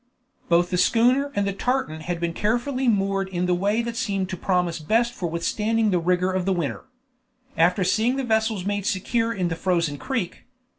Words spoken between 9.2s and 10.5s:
in the frozen creek.